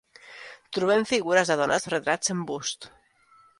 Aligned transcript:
Trobem 0.77 1.05
figures 1.09 1.53
de 1.53 1.59
dones, 1.61 1.87
retrats 1.95 2.35
en 2.37 2.43
bust. 2.51 2.91